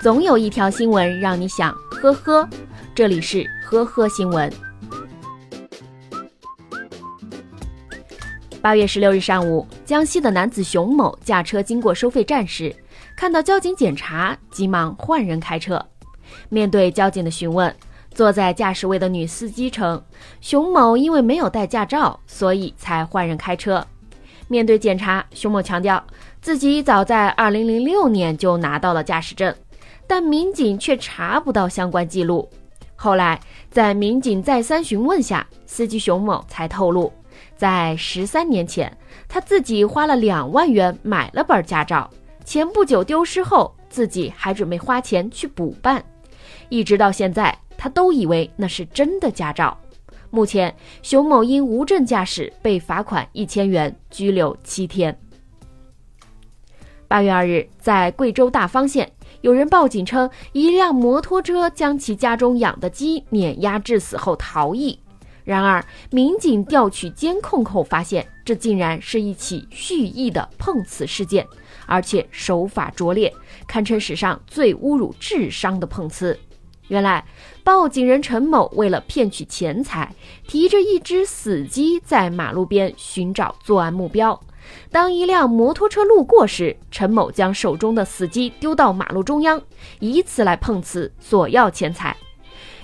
[0.00, 2.48] 总有一条新闻让你想呵呵。
[2.94, 4.52] 这里是呵呵新闻。
[8.60, 12.72] 八月十六日上午，江西的男子熊某驾车经过收费站时，
[13.16, 15.84] 看到交警检查，急忙换人开车。
[16.48, 17.74] 面对交警的询问，
[18.12, 20.00] 坐在驾驶位的女司机称，
[20.40, 23.84] 熊某因为没有带驾照，所以才换人开车。
[24.46, 26.02] 面对检查，熊某强调
[26.40, 29.54] 自己早在二零零六年就拿到了驾驶证，
[30.08, 32.48] 但民警却查不到相关记录。
[32.96, 33.38] 后来
[33.70, 37.12] 在民警再三询问下，司机熊某才透露。
[37.56, 38.96] 在十三年前，
[39.28, 42.10] 他自己花了两万元买了本驾照，
[42.44, 46.04] 前不久丢失后，自己还准备花钱去补办，
[46.68, 49.78] 一直到现在，他都以为那是真的驾照。
[50.30, 55.16] 目前，熊某因无证驾驶被罚款一千元，拘留七天。
[57.08, 64.98] 八月二日，在贵州大方县，有人报警称，一辆摩托车将其家中养的鸡碾压致死后逃逸。
[65.42, 71.46] 然而，民警调取监控后发现，这竟然是一起蓄意的碰瓷事件，
[71.86, 73.32] 而且手法拙劣，
[73.66, 76.38] 堪称史上最侮辱智商的碰瓷。
[76.88, 77.24] 原来，
[77.64, 80.14] 报警人陈某为了骗取钱财，
[80.46, 84.38] 提着一只死鸡在马路边寻找作案目标。
[84.90, 89.60] 当一辆摩托车路过时，陈某将手中的死鸡丢到马路中央，
[90.00, 92.16] 以此来碰瓷索要钱财。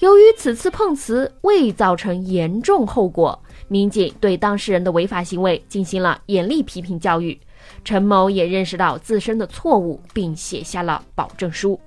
[0.00, 7.38] 由于此次碰瓷未造成严重后果，民警对当事人的违法行为进行了严厉批评教育。
[7.82, 11.80] 陈某也认识到自身的错误，并写下了保证书。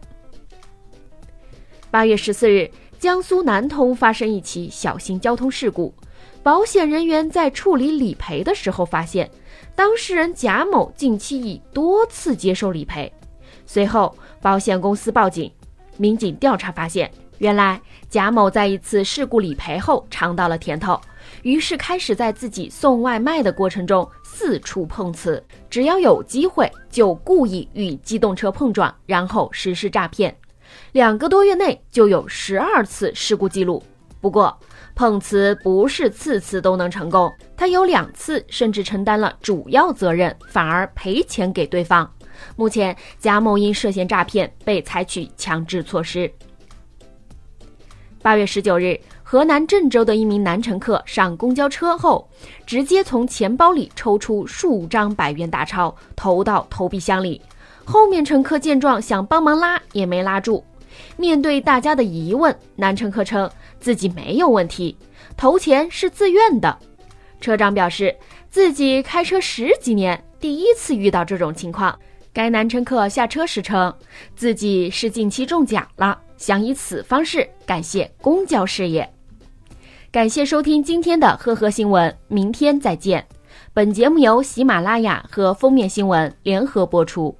[1.91, 5.93] 八月十四日，江苏南通发生一起小型交通事故，
[6.41, 9.29] 保险人员在处理理赔的时候发现，
[9.75, 13.11] 当事人贾某近期已多次接受理赔。
[13.65, 15.52] 随后，保险公司报警，
[15.97, 17.11] 民警调查发现。
[17.38, 20.99] 原来贾某在一次事故理赔后尝到了甜头，
[21.42, 30.36] 于是开始在自己送外卖的过程中四处碰瓷，只要有机会就故意与机动车碰撞，然后实施诈骗。
[30.91, 33.81] 两个多月内就有十二次事故记录。
[34.20, 34.53] 不过
[34.95, 42.09] 碰瓷不是次次都能成功，他有两次甚至承担了主要责任，反而赔钱给对方。
[42.55, 46.31] 目前贾某因涉嫌诈骗被采取强制措施。
[48.21, 52.30] 八月十九日，河南郑州的一名男乘客上公交车后，
[52.65, 57.41] 直接从钱包里抽出数张百元大钞，投到投币箱里。
[57.83, 60.64] 后面乘客见状想帮忙拉，也没拉住。
[61.17, 64.95] 面对大家的疑问，男乘客称自己没有问题，
[65.36, 66.80] 投钱是自愿的。
[67.39, 68.16] 车长表示，
[68.50, 71.98] 自己开车十几年，第一次遇到这种情况。
[72.32, 73.94] 该男乘客下车时称，
[74.36, 76.20] 自己是近期中奖了。
[76.38, 79.10] 想以此方式感谢公交事业。
[80.11, 83.26] 感谢收听今天的赫赫新闻，明天再见。
[83.73, 87.39] 本节目由喜马拉雅和封面新闻联合播出。